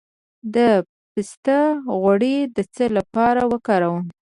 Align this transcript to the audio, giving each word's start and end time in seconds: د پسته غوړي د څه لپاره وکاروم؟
د 0.55 0.57
پسته 1.13 1.59
غوړي 1.99 2.37
د 2.55 2.57
څه 2.75 2.85
لپاره 2.97 3.41
وکاروم؟ 3.51 4.05